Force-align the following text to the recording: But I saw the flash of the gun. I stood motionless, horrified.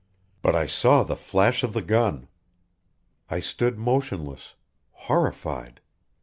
But 0.41 0.55
I 0.55 0.65
saw 0.65 1.03
the 1.03 1.15
flash 1.15 1.61
of 1.61 1.73
the 1.73 1.81
gun. 1.83 2.27
I 3.29 3.39
stood 3.39 3.77
motionless, 3.77 4.55
horrified. 4.93 5.79